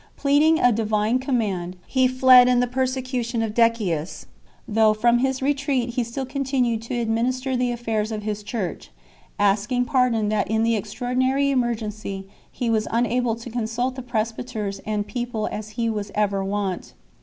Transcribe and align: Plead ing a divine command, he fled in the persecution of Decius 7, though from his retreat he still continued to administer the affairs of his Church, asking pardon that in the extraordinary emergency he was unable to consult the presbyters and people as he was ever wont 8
Plead 0.17 0.41
ing 0.41 0.57
a 0.57 0.71
divine 0.71 1.19
command, 1.19 1.77
he 1.85 2.07
fled 2.07 2.47
in 2.47 2.59
the 2.59 2.65
persecution 2.65 3.43
of 3.43 3.53
Decius 3.53 4.21
7, 4.25 4.29
though 4.67 4.93
from 4.95 5.19
his 5.19 5.43
retreat 5.43 5.89
he 5.89 6.03
still 6.03 6.25
continued 6.25 6.81
to 6.81 6.97
administer 6.99 7.55
the 7.55 7.71
affairs 7.71 8.11
of 8.11 8.23
his 8.23 8.41
Church, 8.41 8.89
asking 9.37 9.85
pardon 9.85 10.29
that 10.29 10.49
in 10.49 10.63
the 10.63 10.75
extraordinary 10.75 11.51
emergency 11.51 12.27
he 12.51 12.67
was 12.67 12.87
unable 12.89 13.35
to 13.35 13.51
consult 13.51 13.93
the 13.93 14.01
presbyters 14.01 14.79
and 14.87 15.05
people 15.05 15.45
as 15.51 15.69
he 15.77 15.87
was 15.87 16.09
ever 16.15 16.43
wont 16.43 16.93
8 16.95 16.95